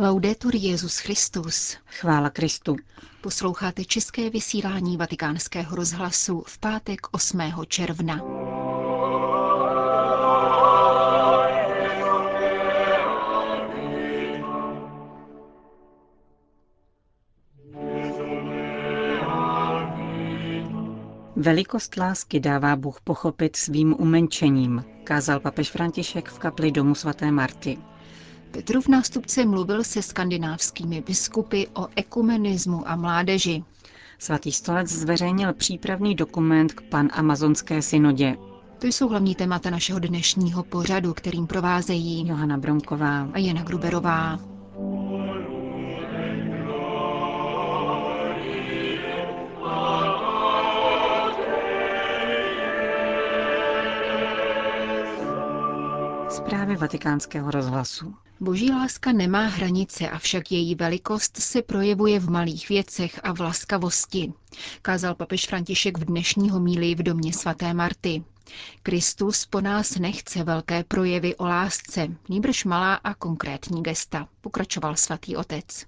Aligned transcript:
Laudetur 0.00 0.54
Jezus 0.54 0.98
Christus. 0.98 1.76
Chvála 1.86 2.30
Kristu. 2.30 2.76
Posloucháte 3.20 3.84
české 3.84 4.30
vysílání 4.30 4.96
Vatikánského 4.96 5.76
rozhlasu 5.76 6.44
v 6.46 6.58
pátek 6.58 7.00
8. 7.10 7.40
června. 7.68 8.20
Velikost 21.36 21.96
lásky 21.96 22.40
dává 22.40 22.76
Bůh 22.76 23.00
pochopit 23.00 23.56
svým 23.56 23.94
umenčením, 23.98 24.84
kázal 25.04 25.40
papež 25.40 25.70
František 25.70 26.28
v 26.28 26.38
kapli 26.38 26.70
domu 26.72 26.94
svaté 26.94 27.30
Marty. 27.30 27.78
Petrův 28.50 28.88
nástupce 28.88 29.44
mluvil 29.46 29.84
se 29.84 30.02
skandinávskými 30.02 31.00
biskupy 31.00 31.64
o 31.74 31.86
ekumenismu 31.96 32.88
a 32.88 32.96
mládeži. 32.96 33.64
Svatý 34.18 34.52
stolec 34.52 34.88
zveřejnil 34.88 35.52
přípravný 35.54 36.14
dokument 36.14 36.72
k 36.72 36.80
pan 36.82 37.08
amazonské 37.12 37.82
synodě. 37.82 38.36
To 38.78 38.86
jsou 38.86 39.08
hlavní 39.08 39.34
témata 39.34 39.70
našeho 39.70 39.98
dnešního 39.98 40.62
pořadu, 40.64 41.14
kterým 41.14 41.46
provázejí 41.46 42.28
Johana 42.28 42.58
Bronková 42.58 43.28
a 43.32 43.38
Jana 43.38 43.62
Gruberová. 43.62 44.38
Zprávy 56.38 56.76
vatikánského 56.76 57.50
rozhlasu. 57.50 58.14
Boží 58.40 58.70
láska 58.70 59.12
nemá 59.12 59.46
hranice, 59.46 60.10
avšak 60.10 60.52
její 60.52 60.74
velikost 60.74 61.36
se 61.36 61.62
projevuje 61.62 62.20
v 62.20 62.30
malých 62.30 62.68
věcech 62.68 63.20
a 63.22 63.32
v 63.32 63.40
laskavosti, 63.40 64.32
kázal 64.82 65.14
papež 65.14 65.46
František 65.46 65.98
v 65.98 66.04
dnešní 66.04 66.50
homílii 66.50 66.94
v 66.94 67.02
domě 67.02 67.32
svaté 67.32 67.74
Marty. 67.74 68.24
Kristus 68.82 69.46
po 69.46 69.60
nás 69.60 69.98
nechce 69.98 70.44
velké 70.44 70.84
projevy 70.84 71.36
o 71.36 71.46
lásce, 71.46 72.08
nýbrž 72.28 72.64
malá 72.64 72.94
a 72.94 73.14
konkrétní 73.14 73.82
gesta, 73.82 74.28
pokračoval 74.40 74.96
svatý 74.96 75.36
otec. 75.36 75.86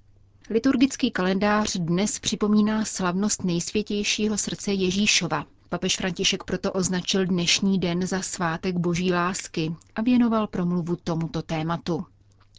Liturgický 0.50 1.10
kalendář 1.10 1.76
dnes 1.76 2.18
připomíná 2.18 2.84
slavnost 2.84 3.44
nejsvětějšího 3.44 4.38
srdce 4.38 4.72
Ježíšova, 4.72 5.46
Papež 5.70 5.96
František 5.96 6.44
proto 6.44 6.72
označil 6.72 7.26
dnešní 7.26 7.78
den 7.78 8.06
za 8.06 8.22
svátek 8.22 8.76
boží 8.76 9.12
lásky 9.12 9.76
a 9.94 10.02
věnoval 10.02 10.46
promluvu 10.46 10.96
tomuto 11.04 11.42
tématu. 11.42 12.06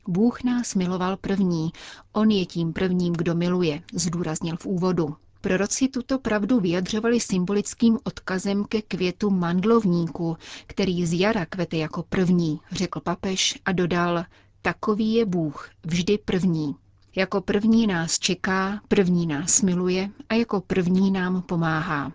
Bůh 0.07 0.43
nás 0.43 0.75
miloval 0.75 1.17
první, 1.17 1.71
on 2.13 2.31
je 2.31 2.45
tím 2.45 2.73
prvním, 2.73 3.13
kdo 3.13 3.35
miluje, 3.35 3.81
zdůraznil 3.93 4.57
v 4.57 4.65
úvodu. 4.65 5.15
Proroci 5.41 5.87
tuto 5.87 6.19
pravdu 6.19 6.59
vyjadřovali 6.59 7.19
symbolickým 7.19 7.99
odkazem 8.03 8.65
ke 8.65 8.81
květu 8.81 9.29
mandlovníku, 9.29 10.37
který 10.67 11.05
z 11.05 11.19
jara 11.19 11.45
kvete 11.45 11.77
jako 11.77 12.03
první, 12.03 12.59
řekl 12.71 12.99
papež 12.99 13.59
a 13.65 13.71
dodal, 13.71 14.23
takový 14.61 15.13
je 15.13 15.25
Bůh, 15.25 15.69
vždy 15.85 16.17
první. 16.17 16.75
Jako 17.15 17.41
první 17.41 17.87
nás 17.87 18.19
čeká, 18.19 18.81
první 18.87 19.27
nás 19.27 19.61
miluje 19.61 20.09
a 20.29 20.33
jako 20.33 20.61
první 20.61 21.11
nám 21.11 21.41
pomáhá. 21.41 22.11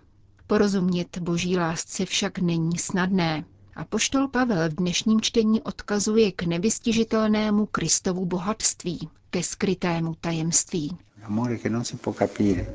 Porozumět 0.47 1.19
boží 1.19 1.56
lásce 1.56 2.05
však 2.05 2.39
není 2.39 2.78
snadné. 2.78 3.44
A 3.77 3.84
poštol 3.84 4.28
Pavel 4.28 4.69
v 4.70 4.75
dnešním 4.75 5.20
čtení 5.20 5.62
odkazuje 5.62 6.33
k 6.33 6.42
nevystižitelnému 6.42 7.66
Kristovu 7.66 8.27
bohatství, 8.27 9.08
ke 9.30 9.42
skrytému 9.42 10.14
tajemství. 10.20 10.98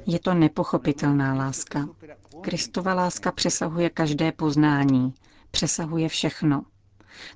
Je 0.06 0.20
to 0.20 0.34
nepochopitelná 0.34 1.34
láska. 1.34 1.90
Kristova 2.42 2.94
láska 2.94 3.32
přesahuje 3.32 3.90
každé 3.90 4.32
poznání, 4.32 5.14
přesahuje 5.52 6.10
všechno. 6.10 6.64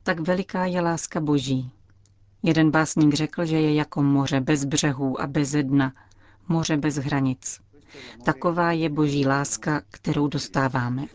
Tak 0.03 0.19
veliká 0.19 0.65
je 0.65 0.81
láska 0.81 1.19
Boží. 1.19 1.71
Jeden 2.43 2.71
básník 2.71 3.13
řekl, 3.13 3.45
že 3.45 3.61
je 3.61 3.73
jako 3.73 4.01
moře 4.03 4.41
bez 4.41 4.65
břehů 4.65 5.21
a 5.21 5.27
bez 5.27 5.51
dna, 5.51 5.93
moře 6.47 6.77
bez 6.77 6.95
hranic. 6.95 7.59
Taková 8.23 8.71
je 8.71 8.89
boží 8.89 9.25
láska, 9.25 9.81
kterou 9.91 10.27
dostáváme. 10.27 11.05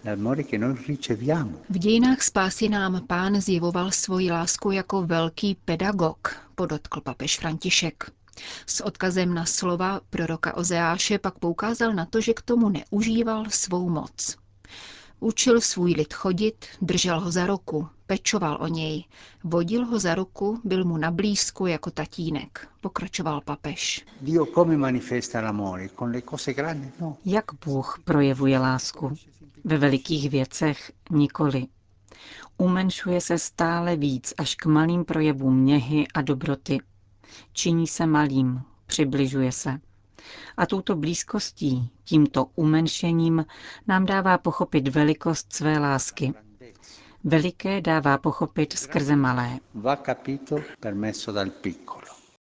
V 1.71 1.79
dějinách 1.79 2.23
spásy 2.23 2.69
nám 2.69 3.07
pán 3.07 3.41
zjevoval 3.41 3.91
svoji 3.91 4.31
lásku 4.31 4.71
jako 4.71 5.03
velký 5.03 5.57
pedagog, 5.65 6.37
podotkl 6.55 7.01
papež 7.01 7.39
František. 7.39 8.11
S 8.67 8.81
odkazem 8.81 9.35
na 9.35 9.45
slova 9.45 10.01
proroka 10.11 10.57
Ozeáše 10.57 11.19
pak 11.19 11.39
poukázal 11.39 11.95
na 11.95 12.07
to, 12.07 12.21
že 12.21 12.35
k 12.35 12.43
tomu 12.43 12.69
neužíval 12.69 13.45
svou 13.49 13.89
moc. 13.89 14.37
Učil 15.21 15.61
svůj 15.61 15.93
lid 15.93 16.15
chodit, 16.15 16.65
držel 16.83 17.21
ho 17.21 17.31
za 17.31 17.47
ruku, 17.47 17.89
pečoval 18.07 18.59
o 18.61 18.67
něj, 18.67 19.05
vodil 19.45 19.87
ho 19.87 19.99
za 19.99 20.15
ruku, 20.15 20.61
byl 20.65 20.85
mu 20.85 20.97
na 20.97 21.11
blízku 21.11 21.67
jako 21.67 21.91
tatínek, 21.91 22.69
pokračoval 22.81 23.41
papež. 23.41 24.07
No. 27.01 27.17
Jak 27.25 27.45
Bůh 27.65 28.01
projevuje 28.05 28.59
lásku? 28.59 29.17
Ve 29.65 29.79
velikých 29.79 30.31
věcech 30.31 30.93
nikoli. 31.11 31.67
Umenšuje 32.59 33.21
se 33.21 33.39
stále 33.39 33.97
víc 33.97 34.35
až 34.39 34.55
k 34.55 34.67
malým 34.67 35.05
projevům 35.05 35.57
měhy 35.61 36.07
a 36.15 36.23
dobroty. 36.23 36.79
Činí 37.53 37.87
se 37.87 38.07
malým, 38.07 38.61
přibližuje 38.87 39.53
se. 39.53 39.81
A 40.57 40.67
touto 40.67 40.97
blízkostí, 40.97 41.91
tímto 42.05 42.47
umenšením 42.55 43.47
nám 43.87 44.07
dává 44.07 44.39
pochopit 44.39 44.89
velikost 44.89 45.53
své 45.53 45.79
lásky. 45.79 46.35
Veliké 47.25 47.81
dává 47.81 48.19
pochopit 48.19 48.73
skrze 48.73 49.17
malé. 49.17 49.59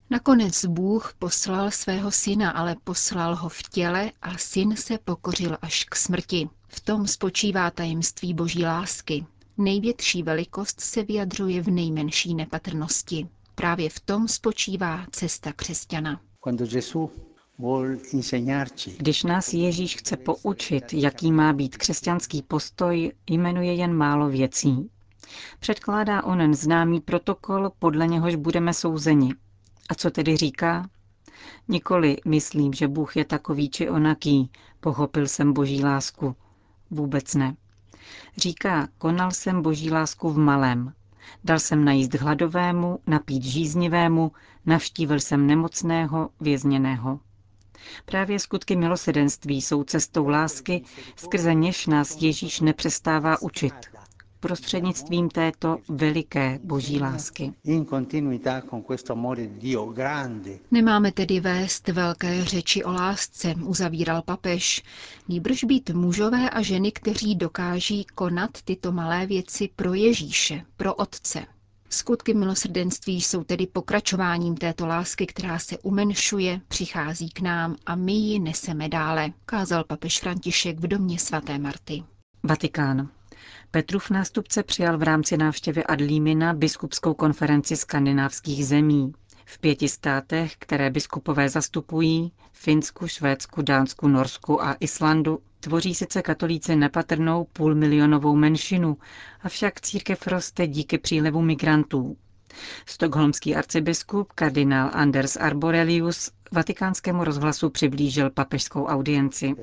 Nakonec 0.09 0.65
Bůh 0.65 1.13
poslal 1.19 1.71
svého 1.71 2.11
syna, 2.11 2.51
ale 2.51 2.75
poslal 2.83 3.35
ho 3.35 3.49
v 3.49 3.63
těle 3.63 4.11
a 4.21 4.37
syn 4.37 4.75
se 4.75 4.97
pokořil 4.97 5.57
až 5.61 5.83
k 5.83 5.95
smrti. 5.95 6.49
V 6.67 6.79
tom 6.79 7.07
spočívá 7.07 7.71
tajemství 7.71 8.33
boží 8.33 8.65
lásky. 8.65 9.25
Největší 9.57 10.23
velikost 10.23 10.81
se 10.81 11.03
vyjadřuje 11.03 11.61
v 11.61 11.67
nejmenší 11.67 12.35
nepatrnosti. 12.35 13.27
Právě 13.55 13.89
v 13.89 13.99
tom 13.99 14.27
spočívá 14.27 15.05
cesta 15.11 15.53
křesťana. 15.53 16.21
Když 18.97 19.23
nás 19.23 19.53
Ježíš 19.53 19.95
chce 19.95 20.17
poučit, 20.17 20.93
jaký 20.93 21.31
má 21.31 21.53
být 21.53 21.77
křesťanský 21.77 22.41
postoj, 22.41 23.11
jmenuje 23.29 23.73
jen 23.73 23.93
málo 23.93 24.29
věcí. 24.29 24.89
Předkládá 25.59 26.23
onen 26.23 26.53
známý 26.53 27.01
protokol, 27.01 27.71
podle 27.79 28.07
něhož 28.07 28.35
budeme 28.35 28.73
souzeni. 28.73 29.33
A 29.89 29.95
co 29.95 30.11
tedy 30.11 30.37
říká? 30.37 30.89
Nikoli 31.67 32.17
myslím, 32.25 32.73
že 32.73 32.87
Bůh 32.87 33.17
je 33.17 33.25
takový 33.25 33.69
či 33.69 33.89
onaký, 33.89 34.51
pochopil 34.79 35.27
jsem 35.27 35.53
boží 35.53 35.83
lásku. 35.83 36.35
Vůbec 36.91 37.33
ne. 37.33 37.55
Říká, 38.37 38.87
konal 38.97 39.31
jsem 39.31 39.61
boží 39.61 39.91
lásku 39.91 40.29
v 40.29 40.37
malém. 40.37 40.93
Dal 41.43 41.59
jsem 41.59 41.85
najíst 41.85 42.13
hladovému, 42.13 42.99
napít 43.07 43.43
žíznivému, 43.43 44.31
navštívil 44.65 45.19
jsem 45.19 45.47
nemocného, 45.47 46.29
vězněného. 46.39 47.19
Právě 48.05 48.39
skutky 48.39 48.75
milosedenství 48.75 49.61
jsou 49.61 49.83
cestou 49.83 50.27
lásky, 50.27 50.83
skrze 51.15 51.53
něž 51.53 51.87
nás 51.87 52.21
Ježíš 52.21 52.59
nepřestává 52.59 53.41
učit. 53.41 53.73
Prostřednictvím 54.39 55.29
této 55.29 55.77
veliké 55.89 56.59
boží 56.63 56.99
lásky. 56.99 57.53
Nemáme 60.71 61.11
tedy 61.11 61.39
vést 61.39 61.87
velké 61.87 62.45
řeči 62.45 62.83
o 62.83 62.91
lásce, 62.91 63.55
uzavíral 63.63 64.21
papež, 64.21 64.83
nýbrž 65.27 65.63
být 65.63 65.89
mužové 65.89 66.49
a 66.49 66.61
ženy, 66.61 66.91
kteří 66.91 67.35
dokáží 67.35 68.05
konat 68.15 68.49
tyto 68.65 68.91
malé 68.91 69.25
věci 69.25 69.69
pro 69.75 69.93
Ježíše, 69.93 70.65
pro 70.77 70.93
Otce. 70.95 71.45
Skutky 71.95 72.33
milosrdenství 72.33 73.21
jsou 73.21 73.43
tedy 73.43 73.67
pokračováním 73.67 74.57
této 74.57 74.85
lásky, 74.87 75.25
která 75.25 75.59
se 75.59 75.77
umenšuje, 75.77 76.61
přichází 76.67 77.29
k 77.29 77.39
nám 77.41 77.75
a 77.85 77.95
my 77.95 78.13
ji 78.13 78.39
neseme 78.39 78.89
dále, 78.89 79.29
kázal 79.45 79.83
papež 79.83 80.19
František 80.19 80.79
v 80.79 80.87
domě 80.87 81.19
svaté 81.19 81.57
Marty. 81.57 82.03
Vatikán. 82.43 83.09
Petrův 83.71 84.09
nástupce 84.09 84.63
přijal 84.63 84.97
v 84.97 85.03
rámci 85.03 85.37
návštěvy 85.37 85.83
Adlímina 85.83 86.53
biskupskou 86.53 87.13
konferenci 87.13 87.75
skandinávských 87.77 88.65
zemí. 88.67 89.13
V 89.45 89.59
pěti 89.59 89.89
státech, 89.89 90.55
které 90.59 90.89
biskupové 90.89 91.49
zastupují, 91.49 92.31
Finsku, 92.53 93.07
Švédsku, 93.07 93.61
Dánsku, 93.61 94.07
Norsku 94.07 94.63
a 94.63 94.75
Islandu, 94.79 95.39
tvoří 95.65 95.95
sice 95.95 96.21
katolíci 96.21 96.75
nepatrnou 96.75 97.43
půlmilionovou 97.53 98.35
menšinu, 98.35 98.97
avšak 99.43 99.81
církev 99.81 100.27
roste 100.27 100.67
díky 100.67 100.97
přílevu 100.97 101.41
migrantů. 101.41 102.17
Stockholmský 102.85 103.55
arcibiskup 103.55 104.33
kardinál 104.33 104.89
Anders 104.93 105.35
Arborelius 105.37 106.31
vatikánskému 106.51 107.23
rozhlasu 107.23 107.69
přiblížil 107.69 108.29
papežskou 108.29 108.85
audienci. 108.85 109.53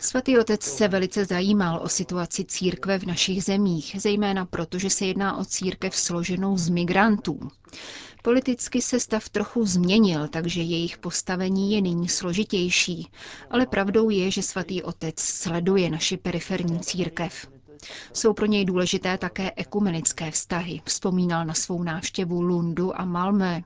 Svatý 0.00 0.38
otec 0.38 0.62
se 0.62 0.88
velice 0.88 1.24
zajímal 1.24 1.80
o 1.82 1.88
situaci 1.88 2.44
církve 2.44 2.98
v 2.98 3.06
našich 3.06 3.44
zemích, 3.44 3.96
zejména 3.98 4.46
proto, 4.46 4.78
že 4.78 4.90
se 4.90 5.06
jedná 5.06 5.38
o 5.38 5.44
církev 5.44 5.96
složenou 5.96 6.58
z 6.58 6.68
migrantů. 6.68 7.38
Politicky 8.22 8.82
se 8.82 9.00
stav 9.00 9.28
trochu 9.28 9.66
změnil, 9.66 10.28
takže 10.28 10.62
jejich 10.62 10.98
postavení 10.98 11.72
je 11.72 11.80
nyní 11.80 12.08
složitější, 12.08 13.10
ale 13.50 13.66
pravdou 13.66 14.10
je, 14.10 14.30
že 14.30 14.42
svatý 14.42 14.82
otec 14.82 15.20
sleduje 15.20 15.90
naši 15.90 16.16
periferní 16.16 16.80
církev. 16.80 17.46
Jsou 18.12 18.32
pro 18.32 18.46
něj 18.46 18.64
důležité 18.64 19.18
také 19.18 19.52
ekumenické 19.56 20.30
vztahy. 20.30 20.80
Vzpomínal 20.84 21.44
na 21.44 21.54
svou 21.54 21.82
návštěvu 21.82 22.42
Lundu 22.42 23.00
a 23.00 23.04
Malmö 23.04 23.62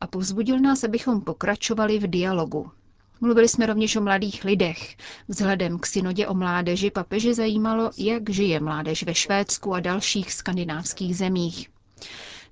a 0.00 0.06
povzbudil 0.06 0.60
nás, 0.60 0.84
abychom 0.84 1.20
pokračovali 1.20 1.98
v 1.98 2.06
dialogu. 2.10 2.70
Mluvili 3.24 3.48
jsme 3.48 3.66
rovněž 3.66 3.96
o 3.96 4.00
mladých 4.00 4.44
lidech. 4.44 4.96
Vzhledem 5.28 5.78
k 5.78 5.86
synodě 5.86 6.26
o 6.26 6.34
mládeži 6.34 6.90
papeže 6.90 7.34
zajímalo, 7.34 7.90
jak 7.98 8.30
žije 8.30 8.60
mládež 8.60 9.02
ve 9.02 9.14
Švédsku 9.14 9.74
a 9.74 9.80
dalších 9.80 10.32
skandinávských 10.32 11.16
zemích. 11.16 11.68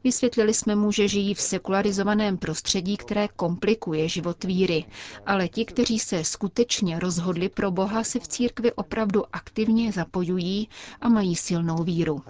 Vysvětlili 0.04 0.54
jsme 0.54 0.74
mu, 0.74 0.92
že 0.92 1.08
žijí 1.08 1.34
v 1.34 1.40
sekularizovaném 1.40 2.38
prostředí, 2.38 2.96
které 2.96 3.28
komplikuje 3.28 4.08
život 4.08 4.44
víry, 4.44 4.84
ale 5.26 5.48
ti, 5.48 5.64
kteří 5.64 5.98
se 5.98 6.24
skutečně 6.24 6.98
rozhodli 6.98 7.48
pro 7.48 7.70
Boha, 7.70 8.04
se 8.04 8.20
v 8.20 8.28
církvi 8.28 8.72
opravdu 8.72 9.24
aktivně 9.32 9.92
zapojují 9.92 10.68
a 11.00 11.08
mají 11.08 11.36
silnou 11.36 11.84
víru. 11.84 12.22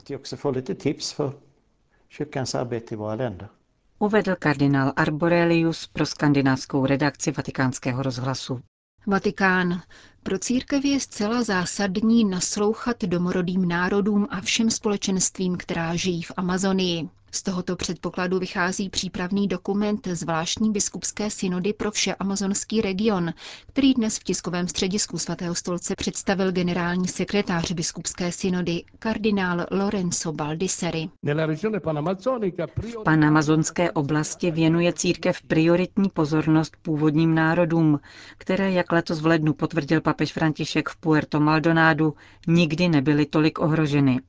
Uvedl 4.03 4.37
kardinál 4.39 4.93
Arborelius 4.97 5.87
pro 5.87 6.07
skandinávskou 6.07 6.87
redakci 6.87 7.33
vatikánského 7.33 8.03
rozhlasu. 8.03 8.61
Vatikán. 9.07 9.83
Pro 10.23 10.39
církev 10.39 10.85
je 10.85 11.01
zcela 11.01 11.43
zásadní 11.43 12.25
naslouchat 12.25 13.05
domorodým 13.05 13.69
národům 13.69 14.27
a 14.31 14.41
všem 14.41 14.71
společenstvím, 14.71 15.57
která 15.57 15.97
žijí 15.97 16.23
v 16.23 16.33
Amazonii. 16.37 17.09
Z 17.33 17.43
tohoto 17.43 17.77
předpokladu 17.77 18.39
vychází 18.39 18.91
přípravný 18.91 19.49
dokument 19.49 20.09
zvláštní 20.13 20.71
biskupské 20.73 21.31
synody 21.31 21.73
pro 21.73 21.91
vše 21.91 22.15
amazonský 22.15 22.81
region, 22.81 23.33
který 23.67 23.95
dnes 23.95 24.19
v 24.19 24.25
tiskovém 24.25 24.69
středisku 24.69 25.19
svatého 25.19 25.55
stolce 25.55 25.97
představil 25.97 26.53
generální 26.53 27.09
sekretář 27.09 27.73
biskupské 27.73 28.33
synody 28.33 28.85
kardinál 28.99 29.67
Lorenzo 29.71 30.33
Baldisseri. 30.33 31.09
V 31.23 33.03
panamazonské 33.05 33.91
oblasti 33.91 34.51
věnuje 34.51 34.93
církev 34.93 35.43
prioritní 35.43 36.09
pozornost 36.09 36.77
původním 36.83 37.35
národům, 37.35 38.01
které, 38.39 38.73
jak 38.73 38.93
letos 38.93 39.21
v 39.21 39.27
lednu 39.27 39.53
potvrdil 39.53 40.01
papež 40.11 40.33
František 40.33 40.89
v 40.89 40.97
Puerto 40.97 41.41
Maldonado, 41.41 42.13
nikdy 42.47 42.89
nebyly 42.89 43.27
tolik 43.27 43.59
ohroženy. 43.59 44.21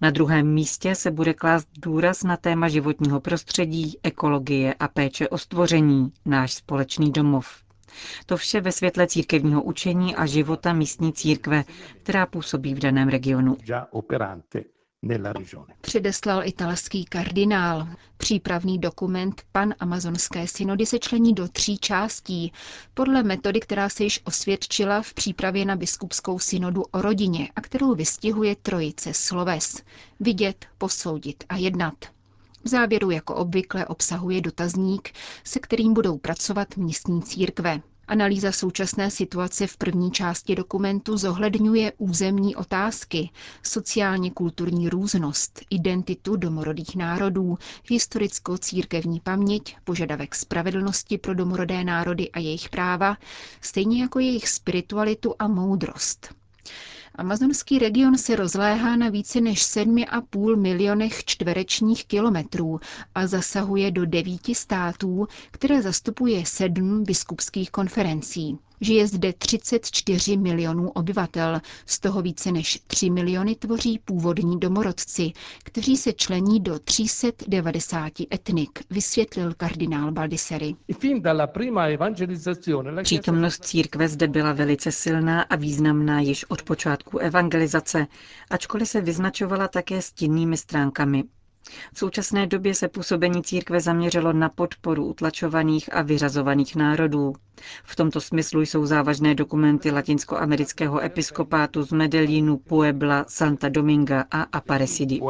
Na 0.00 0.10
druhém 0.10 0.46
místě 0.54 0.94
se 0.94 1.10
bude 1.10 1.34
klást 1.34 1.68
důraz 1.82 2.22
na 2.22 2.36
téma 2.36 2.68
životního 2.68 3.20
prostředí, 3.20 3.98
ekologie 4.02 4.74
a 4.74 4.88
péče 4.88 5.28
o 5.28 5.38
stvoření, 5.38 6.12
náš 6.24 6.54
společný 6.54 7.12
domov. 7.12 7.48
To 8.26 8.36
vše 8.36 8.60
ve 8.60 8.72
světle 8.72 9.06
církevního 9.06 9.62
učení 9.62 10.16
a 10.16 10.26
života 10.26 10.72
místní 10.72 11.12
církve, 11.12 11.64
která 12.02 12.26
působí 12.26 12.74
v 12.74 12.78
daném 12.78 13.08
regionu. 13.08 13.56
Předeslal 15.80 16.44
italský 16.44 17.04
kardinál. 17.04 17.88
Přípravný 18.16 18.78
dokument 18.78 19.42
Pan 19.52 19.74
Amazonské 19.80 20.46
synody 20.48 20.86
se 20.86 20.98
člení 20.98 21.34
do 21.34 21.48
tří 21.48 21.78
částí, 21.78 22.52
podle 22.94 23.22
metody, 23.22 23.60
která 23.60 23.88
se 23.88 24.04
již 24.04 24.20
osvědčila 24.24 25.02
v 25.02 25.14
přípravě 25.14 25.64
na 25.64 25.76
biskupskou 25.76 26.38
synodu 26.38 26.82
o 26.82 27.02
rodině 27.02 27.48
a 27.56 27.60
kterou 27.60 27.94
vystihuje 27.94 28.56
trojice 28.56 29.14
sloves. 29.14 29.82
Vidět, 30.20 30.66
posoudit 30.78 31.44
a 31.48 31.56
jednat. 31.56 31.94
V 32.64 32.68
závěru 32.68 33.10
jako 33.10 33.34
obvykle 33.34 33.86
obsahuje 33.86 34.40
dotazník, 34.40 35.10
se 35.44 35.58
kterým 35.60 35.94
budou 35.94 36.18
pracovat 36.18 36.76
místní 36.76 37.22
církve. 37.22 37.80
Analýza 38.08 38.52
současné 38.52 39.10
situace 39.10 39.66
v 39.66 39.76
první 39.76 40.10
části 40.10 40.54
dokumentu 40.54 41.16
zohledňuje 41.16 41.92
územní 41.98 42.56
otázky, 42.56 43.30
sociálně-kulturní 43.62 44.88
různost, 44.88 45.60
identitu 45.70 46.36
domorodých 46.36 46.96
národů, 46.96 47.58
historicko-církevní 47.90 49.20
paměť, 49.20 49.76
požadavek 49.84 50.34
spravedlnosti 50.34 51.18
pro 51.18 51.34
domorodé 51.34 51.84
národy 51.84 52.30
a 52.30 52.38
jejich 52.38 52.68
práva, 52.68 53.16
stejně 53.60 54.02
jako 54.02 54.18
jejich 54.18 54.48
spiritualitu 54.48 55.34
a 55.38 55.48
moudrost. 55.48 56.34
Amazonský 57.18 57.78
region 57.78 58.18
se 58.18 58.36
rozléhá 58.36 58.96
na 58.96 59.08
více 59.08 59.40
než 59.40 59.62
7,5 59.62 60.56
milionech 60.56 61.24
čtverečních 61.24 62.04
kilometrů 62.06 62.80
a 63.14 63.26
zasahuje 63.26 63.90
do 63.90 64.06
devíti 64.06 64.54
států, 64.54 65.26
které 65.50 65.82
zastupuje 65.82 66.46
sedm 66.46 67.04
biskupských 67.04 67.70
konferencí. 67.70 68.58
Žije 68.80 69.06
zde 69.06 69.32
34 69.32 70.36
milionů 70.36 70.90
obyvatel, 70.90 71.60
z 71.86 71.98
toho 72.00 72.22
více 72.22 72.52
než 72.52 72.80
3 72.86 73.10
miliony 73.10 73.54
tvoří 73.54 73.98
původní 74.04 74.60
domorodci, 74.60 75.32
kteří 75.64 75.96
se 75.96 76.12
člení 76.12 76.60
do 76.60 76.78
390 76.78 78.12
etnik, 78.34 78.78
vysvětlil 78.90 79.54
kardinál 79.54 80.12
Baldisseri. 80.12 80.74
Přítomnost 83.02 83.64
církve 83.64 84.08
zde 84.08 84.28
byla 84.28 84.52
velice 84.52 84.92
silná 84.92 85.42
a 85.42 85.56
významná 85.56 86.20
již 86.20 86.44
od 86.48 86.62
počátku 86.62 87.18
evangelizace, 87.18 88.06
ačkoliv 88.50 88.88
se 88.88 89.00
vyznačovala 89.00 89.68
také 89.68 90.02
stinnými 90.02 90.56
stránkami. 90.56 91.24
V 91.92 91.98
současné 91.98 92.46
době 92.46 92.74
se 92.74 92.88
působení 92.88 93.42
církve 93.42 93.80
zaměřilo 93.80 94.32
na 94.32 94.48
podporu 94.48 95.06
utlačovaných 95.06 95.94
a 95.94 96.02
vyřazovaných 96.02 96.76
národů. 96.76 97.32
V 97.84 97.96
tomto 97.96 98.20
smyslu 98.20 98.60
jsou 98.60 98.86
závažné 98.86 99.34
dokumenty 99.34 99.90
latinskoamerického 99.90 101.00
episkopátu 101.04 101.82
z 101.82 101.92
Medellínu, 101.92 102.56
Puebla, 102.56 103.24
Santa 103.28 103.68
Dominga 103.68 104.24
a 104.30 104.42
Aparecidy. 104.42 105.20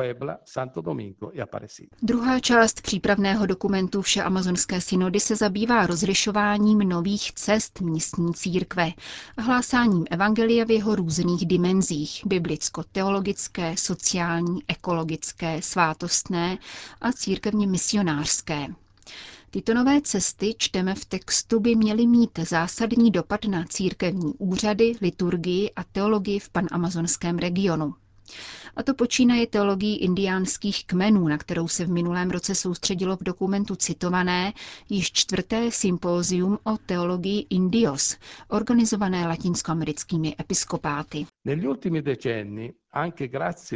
Druhá 2.02 2.40
část 2.40 2.81
přípravného 2.81 3.46
dokumentu 3.46 4.03
Všeamazonské 4.03 4.81
synody 4.81 5.20
se 5.20 5.36
zabývá 5.36 5.86
rozlišováním 5.86 6.79
nových 6.79 7.32
cest 7.32 7.81
místní 7.81 8.34
církve 8.34 8.93
a 9.36 9.43
hlásáním 9.43 10.05
evangelia 10.10 10.65
v 10.65 10.70
jeho 10.70 10.94
různých 10.94 11.46
dimenzích, 11.46 12.22
biblicko-teologické, 12.27 13.74
sociální, 13.77 14.60
ekologické, 14.69 15.62
svátostné 15.62 16.58
a 17.01 17.12
církevně 17.12 17.67
misionářské. 17.67 18.67
Tyto 19.56 19.75
nové 19.75 20.01
cesty, 20.01 20.55
čteme 20.58 20.94
v 20.94 21.05
textu, 21.05 21.60
by 21.60 21.77
měly 21.77 22.06
mít 22.06 22.39
zásadní 22.39 23.10
dopad 23.10 23.44
na 23.44 23.65
církevní 23.65 24.34
úřady, 24.39 24.93
liturgii 25.03 25.70
a 25.77 25.84
teologii 25.84 26.39
v 26.39 26.48
panamazonském 26.51 27.39
regionu. 27.39 27.94
A 28.77 28.82
to 28.82 28.94
počínaje 28.94 29.46
teologií 29.46 29.96
indiánských 29.96 30.86
kmenů, 30.86 31.29
na 31.29 31.39
kterou 31.39 31.69
se 31.69 31.84
v 31.84 31.91
minulém 31.91 32.31
roce 32.31 32.55
soustředilo 32.55 33.17
v 33.17 33.22
dokumentu 33.22 33.77
citované 33.77 34.53
již 34.89 35.13
čtvrté 35.13 35.70
sympózium 35.70 36.58
o 36.65 36.77
teologii 36.86 37.46
Indios, 37.51 38.17
organizované 38.48 39.27
latinskoamerickými 39.29 40.34
episkopáty. 40.41 41.27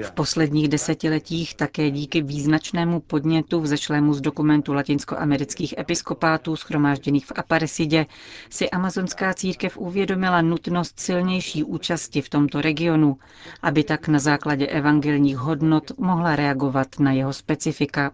V 0.02 0.10
posledních 0.14 0.68
desetiletích 0.68 1.54
také 1.54 1.90
díky 1.90 2.22
význačnému 2.22 3.00
podnětu 3.00 3.60
vzešlému 3.60 4.14
z 4.14 4.20
dokumentu 4.20 4.72
latinskoamerických 4.72 5.74
episkopátů 5.78 6.56
schromážděných 6.56 7.26
v 7.26 7.32
Aparesidě 7.36 8.06
si 8.50 8.70
amazonská 8.70 9.34
církev 9.34 9.78
uvědomila 9.78 10.42
nutnost 10.42 11.00
silnější 11.00 11.64
účasti 11.64 12.20
v 12.22 12.28
tomto 12.28 12.60
regionu, 12.60 13.18
aby 13.62 13.84
tak 13.84 14.08
na 14.08 14.18
základě 14.18 14.66
evangelních 14.66 15.36
hodnot 15.36 15.98
mohla 15.98 16.36
reagovat 16.36 16.88
na 16.98 17.12
jeho 17.12 17.32
specifika. 17.32 18.12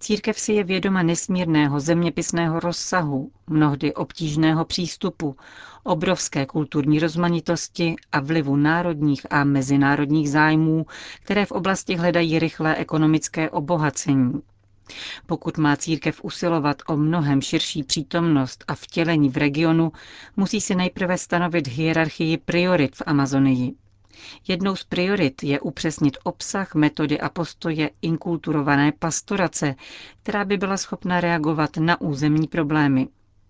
Církev 0.00 0.38
si 0.38 0.52
je 0.52 0.64
vědoma 0.64 1.02
nesmírného 1.02 1.80
zeměpisného 1.80 2.60
rozsahu, 2.60 3.30
mnohdy 3.46 3.94
obtížného 3.94 4.64
přístupu, 4.64 5.36
obrovské 5.84 6.46
kulturní 6.46 6.98
rozmanitosti 6.98 7.96
a 8.12 8.20
vlivu 8.20 8.56
národních 8.56 9.26
a 9.30 9.44
mezinárodních 9.44 10.30
zájmů, 10.30 10.86
které 11.22 11.46
v 11.46 11.52
oblasti 11.52 11.96
hledají 11.96 12.38
rychlé 12.38 12.76
ekonomické 12.76 13.50
obohacení. 13.50 14.32
Pokud 15.26 15.58
má 15.58 15.76
církev 15.76 16.24
usilovat 16.24 16.82
o 16.88 16.96
mnohem 16.96 17.40
širší 17.42 17.82
přítomnost 17.82 18.64
a 18.68 18.74
vtělení 18.74 19.30
v 19.30 19.36
regionu, 19.36 19.92
musí 20.36 20.60
si 20.60 20.74
nejprve 20.74 21.18
stanovit 21.18 21.68
hierarchii 21.68 22.36
priorit 22.36 22.96
v 22.96 23.02
Amazonii. 23.06 23.74
Jednou 24.48 24.76
z 24.76 24.84
priorit 24.84 25.42
je 25.42 25.60
upřesnit 25.60 26.16
obsah, 26.24 26.74
metody 26.74 27.20
a 27.20 27.28
postoje 27.28 27.90
inkulturované 28.02 28.92
pastorace, 28.92 29.74
která 30.22 30.44
by 30.44 30.56
byla 30.56 30.76
schopna 30.76 31.20
reagovat 31.20 31.76
na 31.76 32.00
územní 32.00 32.46
problémy. 32.46 33.08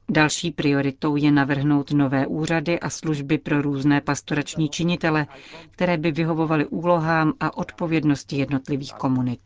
Další 0.09 0.51
prioritou 0.51 1.17
je 1.17 1.31
navrhnout 1.33 1.91
nové 1.91 2.27
úřady 2.27 2.81
a 2.81 2.91
služby 2.91 3.39
pro 3.39 3.63
různé 3.63 4.01
pastorační 4.01 4.69
činitele, 4.69 5.27
které 5.71 5.97
by 5.97 6.13
vyhovovaly 6.13 6.67
úlohám 6.67 7.33
a 7.41 7.57
odpovědnosti 7.57 8.37
jednotlivých 8.37 8.93
komunit. 8.93 9.41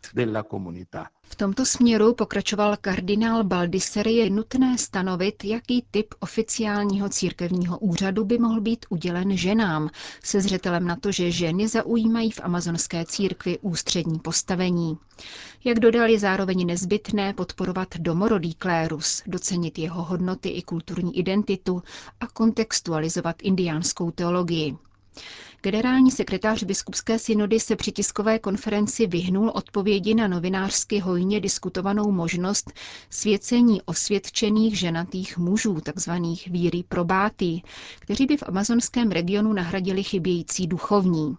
V 1.29 1.35
tomto 1.37 1.67
směru 1.67 2.15
pokračoval 2.15 2.77
kardinál 2.81 3.45
Baldisseri 3.45 4.13
je 4.13 4.31
nutné 4.31 4.79
stanovit, 4.79 5.45
jaký 5.45 5.85
typ 5.91 6.15
oficiálního 6.21 7.09
církevního 7.09 7.79
úřadu 7.79 8.25
by 8.25 8.39
mohl 8.39 8.61
být 8.61 8.87
udělen 8.89 9.37
ženám, 9.37 9.91
se 10.25 10.41
zřetelem 10.41 10.87
na 10.87 10.97
to, 10.97 11.13
že 11.13 11.31
ženy 11.31 11.69
zaujímají 11.69 12.31
v 12.31 12.41
amazonské 12.43 13.05
církvi 13.05 13.59
ústřední 13.59 14.19
postavení. 14.19 14.99
Jak 15.65 15.79
dodal, 15.81 16.09
je 16.09 16.19
zároveň 16.19 16.67
nezbytné 16.67 17.33
podporovat 17.35 17.89
domorodý 17.99 18.55
klérus, 18.55 19.23
docenit 19.27 19.79
jeho 19.79 20.03
hodnoty 20.03 20.49
i 20.49 20.63
kulturní 20.63 21.19
identitu 21.19 21.83
a 22.21 22.27
kontextualizovat 22.27 23.37
indiánskou 23.43 24.11
teologii. 24.11 24.77
Generální 25.63 26.11
sekretář 26.11 26.63
biskupské 26.63 27.19
synody 27.19 27.61
se 27.61 27.77
při 27.77 27.93
tiskové 27.93 28.39
konferenci 28.39 29.07
vyhnul 29.07 29.53
odpovědi 29.55 30.15
na 30.15 30.29
novinářsky 30.29 30.99
hojně 30.99 31.41
diskutovanou 31.41 32.13
možnost 32.13 32.73
svěcení 33.11 33.83
osvědčených 33.83 34.79
ženatých 34.79 35.39
mužů, 35.39 35.81
takzvaných 35.81 36.47
víry 36.49 36.85
probátý, 36.89 37.63
kteří 37.99 38.27
by 38.27 38.37
v 38.37 38.43
amazonském 38.47 39.11
regionu 39.11 39.53
nahradili 39.53 40.03
chybějící 40.03 40.67
duchovní. 40.67 41.37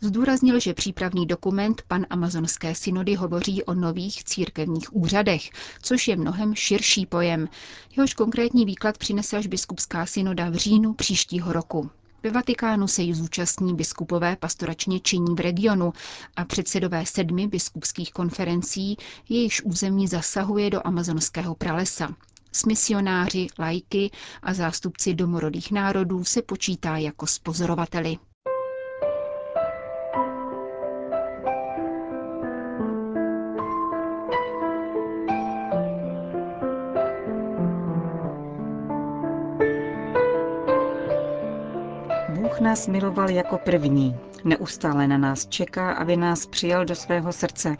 Zdůraznil, 0.00 0.60
že 0.60 0.74
přípravný 0.74 1.26
dokument 1.26 1.82
pan 1.88 2.06
amazonské 2.10 2.74
synody 2.74 3.14
hovoří 3.14 3.64
o 3.64 3.74
nových 3.74 4.24
církevních 4.24 4.96
úřadech, 4.96 5.50
což 5.82 6.08
je 6.08 6.16
mnohem 6.16 6.54
širší 6.54 7.06
pojem. 7.06 7.48
Jehož 7.96 8.14
konkrétní 8.14 8.64
výklad 8.64 8.98
přinese 8.98 9.36
až 9.36 9.46
biskupská 9.46 10.06
synoda 10.06 10.50
v 10.50 10.54
říjnu 10.54 10.94
příštího 10.94 11.52
roku. 11.52 11.90
Ve 12.22 12.30
Vatikánu 12.30 12.88
se 12.88 13.02
ji 13.02 13.14
zúčastní 13.14 13.74
biskupové 13.74 14.36
pastoračně 14.36 15.00
činí 15.00 15.34
v 15.34 15.40
regionu 15.40 15.92
a 16.36 16.44
předsedové 16.44 17.06
sedmi 17.06 17.46
biskupských 17.48 18.12
konferencí, 18.12 18.96
jejichž 19.28 19.62
území 19.62 20.08
zasahuje 20.08 20.70
do 20.70 20.86
amazonského 20.86 21.54
pralesa. 21.54 22.14
S 22.52 22.64
misionáři, 22.64 23.46
lajky 23.58 24.10
a 24.42 24.54
zástupci 24.54 25.14
domorodých 25.14 25.72
národů 25.72 26.24
se 26.24 26.42
počítá 26.42 26.96
jako 26.96 27.26
nás 42.60 42.86
miloval 42.88 43.30
jako 43.30 43.58
první. 43.58 44.16
Neustále 44.44 45.08
na 45.08 45.18
nás 45.18 45.46
čeká, 45.46 45.92
aby 45.92 46.16
nás 46.16 46.46
přijal 46.46 46.84
do 46.84 46.94
svého 46.94 47.32
srdce. 47.32 47.76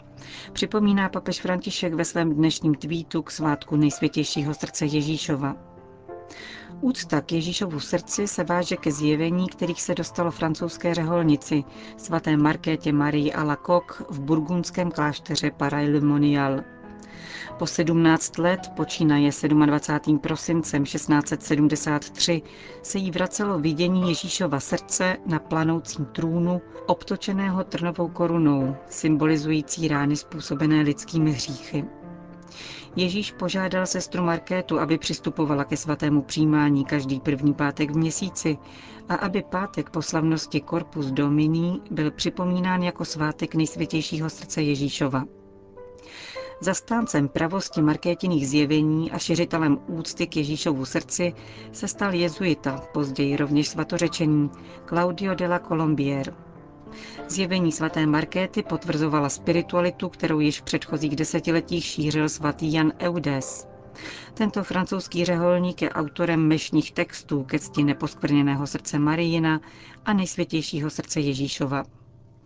Připomíná 0.53 1.09
papež 1.09 1.41
František 1.41 1.93
ve 1.93 2.05
svém 2.05 2.33
dnešním 2.33 2.75
tweetu 2.75 3.21
k 3.21 3.31
svátku 3.31 3.75
nejsvětějšího 3.75 4.53
srdce 4.53 4.85
Ježíšova. 4.85 5.55
Úcta 6.81 7.21
k 7.21 7.31
Ježíšovu 7.31 7.79
srdci 7.79 8.27
se 8.27 8.43
váže 8.43 8.75
ke 8.75 8.91
zjevení, 8.91 9.47
kterých 9.47 9.81
se 9.81 9.95
dostalo 9.95 10.31
francouzské 10.31 10.93
řeholnici, 10.93 11.63
svaté 11.97 12.37
Markétě 12.37 12.93
Marie 12.93 13.33
a 13.33 13.43
la 13.43 13.55
Coque 13.55 14.03
v 14.09 14.19
burgundském 14.19 14.91
klášteře 14.91 15.51
Paray-le-Monial. 15.51 16.63
Po 17.57 17.67
17 17.67 18.37
let, 18.37 18.71
počínaje 18.75 19.29
27. 19.65 20.19
prosincem 20.19 20.83
1673, 20.83 22.41
se 22.81 22.97
jí 22.97 23.11
vracelo 23.11 23.59
vidění 23.59 24.09
Ježíšova 24.09 24.59
srdce 24.59 25.17
na 25.25 25.39
planoucím 25.39 26.05
trůnu, 26.05 26.61
obtočeného 26.87 27.63
trnovou 27.63 28.07
korunou, 28.07 28.75
symbolizující 28.89 29.87
rány 29.87 30.15
způsobené 30.15 30.81
lidskými 30.81 31.31
hříchy. 31.31 31.85
Ježíš 32.95 33.31
požádal 33.31 33.85
sestru 33.85 34.23
Markétu, 34.23 34.79
aby 34.79 34.97
přistupovala 34.97 35.63
ke 35.63 35.77
svatému 35.77 36.21
přijímání 36.21 36.85
každý 36.85 37.19
první 37.19 37.53
pátek 37.53 37.91
v 37.91 37.97
měsíci 37.97 38.57
a 39.09 39.15
aby 39.15 39.43
pátek 39.49 39.89
po 39.89 40.01
slavnosti 40.01 40.61
Corpus 40.69 41.05
Domini 41.05 41.79
byl 41.91 42.11
připomínán 42.11 42.83
jako 42.83 43.05
svátek 43.05 43.55
nejsvětějšího 43.55 44.29
srdce 44.29 44.61
Ježíšova. 44.61 45.23
Zastáncem 46.63 47.27
pravosti 47.27 47.81
Markétiných 47.81 48.49
zjevení 48.49 49.11
a 49.11 49.17
šiřitelem 49.17 49.79
úcty 49.87 50.27
k 50.27 50.35
Ježíšovu 50.35 50.85
srdci 50.85 51.33
se 51.71 51.87
stal 51.87 52.13
jezuita, 52.13 52.81
později 52.93 53.37
rovněž 53.37 53.67
svatořečení, 53.67 54.49
Claudio 54.89 55.33
de 55.35 55.47
la 55.47 55.59
Colombier. 55.59 56.33
Zjevení 57.29 57.71
svaté 57.71 58.05
Markéty 58.05 58.63
potvrzovala 58.63 59.29
spiritualitu, 59.29 60.09
kterou 60.09 60.39
již 60.39 60.59
v 60.59 60.63
předchozích 60.63 61.15
desetiletích 61.15 61.85
šířil 61.85 62.29
svatý 62.29 62.73
Jan 62.73 62.91
Eudes. 62.99 63.67
Tento 64.33 64.63
francouzský 64.63 65.25
řeholník 65.25 65.81
je 65.81 65.89
autorem 65.89 66.47
mešních 66.47 66.91
textů 66.91 67.43
ke 67.43 67.59
cti 67.59 67.83
neposkvrněného 67.83 68.67
srdce 68.67 68.99
Marijina 68.99 69.61
a 70.05 70.13
nejsvětějšího 70.13 70.89
srdce 70.89 71.19
Ježíšova. 71.19 71.83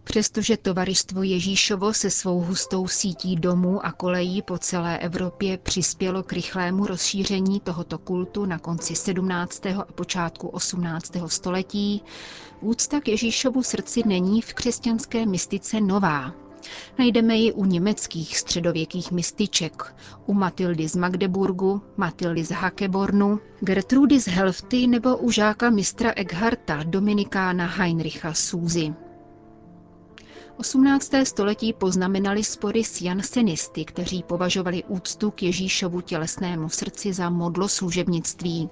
Přestože 0.06 0.58
tovaristvo 0.58 1.24
Ježíšovo 1.24 1.94
se 1.94 2.10
svou 2.10 2.42
hustou 2.42 2.88
sítí 2.88 3.36
domů 3.36 3.86
a 3.86 3.92
kolejí 3.92 4.42
po 4.42 4.58
celé 4.58 4.98
Evropě 4.98 5.58
přispělo 5.58 6.24
k 6.24 6.34
rychlému 6.34 6.86
rozšíření 6.86 7.60
tohoto 7.60 7.98
kultu 7.98 8.46
na 8.46 8.60
konci 8.60 8.96
17. 8.96 9.66
a 9.66 9.86
počátku 9.96 10.48
18. 10.48 11.12
století, 11.28 12.02
úcta 12.62 13.00
k 13.02 13.08
Ježíšovu 13.08 13.64
srdci 13.64 14.02
není 14.06 14.42
v 14.42 14.54
křesťanské 14.54 15.26
mystice 15.26 15.82
nová. 15.82 16.34
Najdeme 17.00 17.36
ji 17.36 17.52
u 17.54 17.66
německých 17.66 18.38
středověkých 18.38 19.12
mystiček, 19.12 19.96
u 20.26 20.34
Matildy 20.34 20.88
z 20.90 20.96
Magdeburgu, 20.96 21.82
Matildy 21.98 22.44
z 22.44 22.52
Hakebornu, 22.52 23.40
Gertrudy 23.60 24.20
z 24.20 24.28
Helfty 24.28 24.88
nebo 24.88 25.18
u 25.18 25.32
žáka 25.32 25.70
mistra 25.70 26.14
Eckharta 26.16 26.84
Dominikána 26.84 27.66
Heinricha 27.68 28.34
Suzy. 28.34 28.94
18. 30.58 31.12
století 31.24 31.74
poznamenali 31.74 32.44
spory 32.44 32.84
s 32.84 33.02
jansenisty, 33.02 33.86
kteří 33.86 34.24
považovali 34.24 34.84
úctu 34.84 35.32
k 35.32 35.44
Ježíšovu 35.44 36.02
tělesnému 36.02 36.70
srdci 36.70 37.14
za 37.14 37.30
modlo 37.30 37.68
služebnictví. 37.68 38.70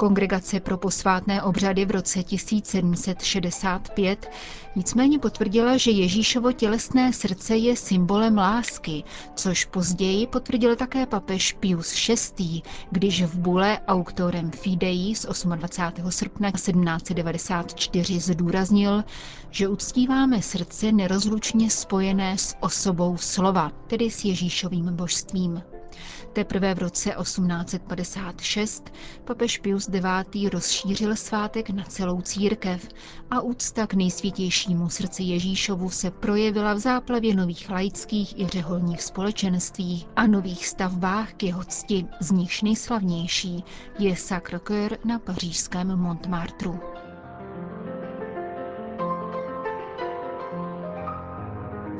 Kongregace 0.00 0.60
pro 0.60 0.76
posvátné 0.78 1.42
obřady 1.42 1.84
v 1.84 1.90
roce 1.90 2.22
1765 2.22 4.30
nicméně 4.76 5.18
potvrdila, 5.18 5.76
že 5.76 5.90
Ježíšovo 5.90 6.52
tělesné 6.52 7.12
srdce 7.12 7.56
je 7.56 7.76
symbolem 7.76 8.38
lásky, 8.38 9.04
což 9.34 9.64
později 9.64 10.26
potvrdil 10.26 10.76
také 10.76 11.06
papež 11.06 11.52
Pius 11.52 12.08
VI., 12.38 12.62
když 12.90 13.22
v 13.22 13.38
bule 13.38 13.78
Auctorem 13.88 14.50
Fidei 14.50 15.14
z 15.14 15.26
28. 15.44 16.10
srpna 16.10 16.50
1794 16.50 18.20
zdůraznil, 18.20 19.04
že 19.50 19.68
uctíváme 19.68 20.42
srdce 20.42 20.92
nerozlučně 20.92 21.70
spojené 21.70 22.38
s 22.38 22.56
osobou 22.60 23.16
slova, 23.16 23.72
tedy 23.86 24.10
s 24.10 24.24
Ježíšovým 24.24 24.96
božstvím. 24.96 25.62
Teprve 26.32 26.74
v 26.74 26.78
roce 26.78 27.10
1856 27.22 28.92
papež 29.24 29.58
Pius 29.58 29.88
IX. 29.88 30.48
rozšířil 30.52 31.16
svátek 31.16 31.70
na 31.70 31.84
celou 31.84 32.20
církev 32.20 32.88
a 33.30 33.40
úcta 33.40 33.86
k 33.86 33.94
nejsvětějšímu 33.94 34.88
srdci 34.88 35.22
Ježíšovu 35.22 35.90
se 35.90 36.10
projevila 36.10 36.74
v 36.74 36.78
záplavě 36.78 37.34
nových 37.34 37.70
laických 37.70 38.38
i 38.38 38.46
řeholních 38.48 39.02
společenství 39.02 40.06
a 40.16 40.26
nových 40.26 40.66
stavbách 40.66 41.32
k 41.34 41.42
jeho 41.42 41.64
cti, 41.64 42.06
z 42.20 42.30
nichž 42.30 42.62
nejslavnější 42.62 43.64
je 43.98 44.12
Sacre-Cœur 44.14 44.96
na 45.04 45.18
pařížském 45.18 45.96
Montmartru. 45.96 46.80